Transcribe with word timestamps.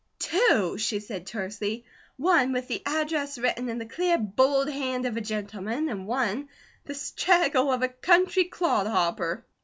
"Two," 0.17 0.79
she 0.79 0.99
said 0.99 1.27
tersely. 1.27 1.85
"One, 2.17 2.53
with 2.53 2.67
the 2.67 2.81
address 2.87 3.37
written 3.37 3.69
in 3.69 3.77
the 3.77 3.85
clear, 3.85 4.17
bold 4.17 4.67
hand 4.67 5.05
of 5.05 5.15
a 5.15 5.21
gentleman, 5.21 5.89
and 5.89 6.07
one, 6.07 6.49
the 6.85 6.95
straggle 6.95 7.71
of 7.71 7.83
a 7.83 7.87
country 7.87 8.45
clod 8.45 8.87
hopper." 8.87 9.45